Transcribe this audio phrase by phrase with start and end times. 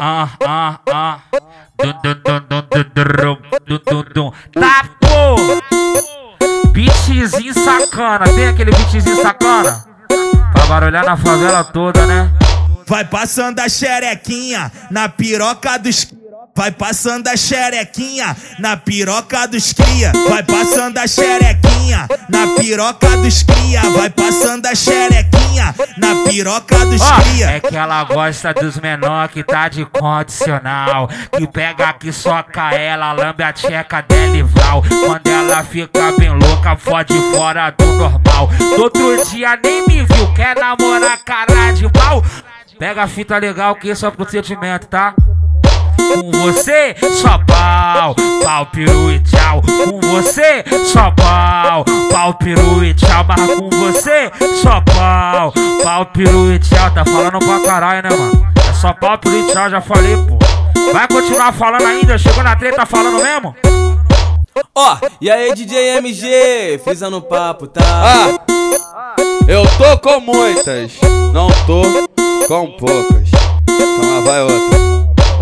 [0.00, 1.18] ah, ah, ah.
[1.78, 5.36] Dum, dum, dum, dum, dum, Tá, pô!
[6.72, 8.24] Beatzinho sacana.
[8.26, 9.84] Tem aquele beatzinho sacana?
[10.52, 12.30] Pra barulhar na favela toda, né?
[12.86, 16.12] Vai passando a xerequinha na piroca dos...
[16.54, 20.12] Vai passando a xerequinha na piroca dos cria.
[20.28, 23.80] Vai passando a xerequinha na piroca dos cria.
[23.90, 27.52] Vai passando a xerequinha na piroca dos cria.
[27.52, 31.08] é que ela gosta dos menor que tá de condicional.
[31.36, 34.82] Que pega aqui, soca ela, lambe a tcheca dela e val.
[35.06, 38.48] Quando ela fica bem louca, fode fora do normal.
[38.58, 42.22] Do outro dia nem me viu, quer namorar cara de pau.
[42.78, 45.14] Pega a fita legal que isso é procedimento, tá?
[46.08, 49.62] Com você, só pau, pau, peru e tchau.
[49.62, 53.24] Com você, só pau, pau, peru e tchau.
[53.26, 54.30] Mas com você,
[54.62, 55.52] só pau,
[55.82, 56.90] pau, peru e tchau.
[56.90, 58.46] Tá falando pra caralho, né, mano?
[58.68, 60.38] É só pau, peru e tchau, já falei, pô.
[60.92, 62.18] Vai continuar falando ainda?
[62.18, 63.54] Chegou na treta falando mesmo?
[64.74, 67.82] Ó, e aí DJ MG, frisando o papo, tá?
[67.82, 69.16] Ah,
[69.48, 70.92] eu tô com muitas,
[71.32, 71.82] não tô
[72.46, 73.30] com poucas.
[73.68, 74.81] Então lá vai outra.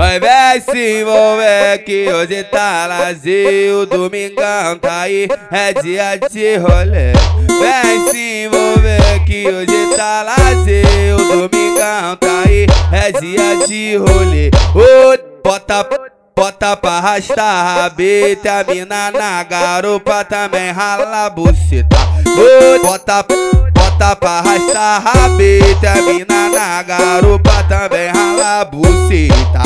[0.00, 6.56] Vai vem se envolver que hoje tá lazer, o domingão tá aí, é dia de
[6.56, 7.12] rolê.
[7.60, 14.50] Vem se envolver que hoje tá lazer, o domingão tá aí, é dia de rolê.
[14.74, 15.86] Ô, bota
[16.34, 21.98] Bota pra arrastar rabeta, a mina na garupa também rala a buceta.
[22.82, 23.22] Bota,
[23.74, 28.29] bota pra arrastar rabeta, a mina na garupa também rala
[28.60, 29.62] a buceta.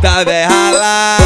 [0.00, 1.16] também rala.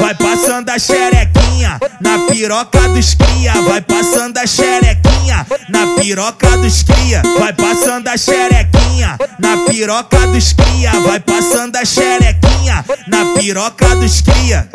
[0.00, 3.52] Vai passando a xerequinha na piroca dos cria.
[3.60, 7.22] Vai passando a xerequinha na piroca dos cria.
[7.38, 10.92] Vai passando a xerequinha na piroca dos cria.
[11.00, 14.68] Vai passando a xerequinha na piroca dos cria.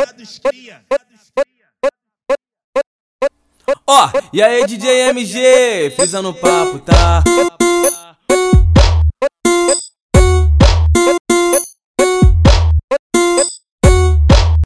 [3.86, 7.24] Ó, e aí DJ MG, frisando o papo, tá?